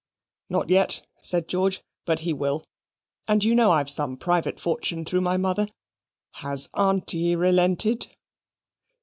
"Not 0.49 0.71
yet," 0.71 1.05
said 1.21 1.47
George, 1.47 1.83
"but 2.05 2.17
he 2.21 2.33
will; 2.33 2.65
and 3.27 3.43
you 3.43 3.53
know 3.53 3.71
I've 3.71 3.87
some 3.87 4.17
private 4.17 4.59
fortune 4.59 5.05
through 5.05 5.21
my 5.21 5.37
mother. 5.37 5.67
Has 6.39 6.69
Aunty 6.73 7.35
relented?" 7.35 8.07